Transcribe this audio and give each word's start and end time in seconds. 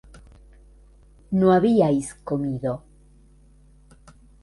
no 1.39 1.45
habíais 1.55 2.07
comido 2.29 2.73